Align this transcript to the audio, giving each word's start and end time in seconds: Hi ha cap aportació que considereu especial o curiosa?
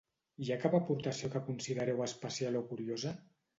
Hi 0.45 0.47
ha 0.53 0.55
cap 0.63 0.77
aportació 0.77 1.29
que 1.35 1.43
considereu 1.51 2.03
especial 2.09 2.61
o 2.65 2.67
curiosa? 2.75 3.17